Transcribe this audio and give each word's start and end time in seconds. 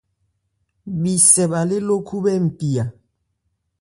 Bhísɛ 1.01 1.43
bhâ 1.51 1.61
lé 1.69 1.77
ló 1.87 1.95
khúbhɛ́ 2.07 2.35
npi 2.45 2.69
a. 2.81 2.85